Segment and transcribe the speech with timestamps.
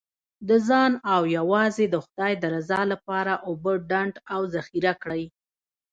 [0.47, 5.23] د ځان او یوازې د خدای د رضا لپاره اوبه ډنډ او ذخیره کړئ.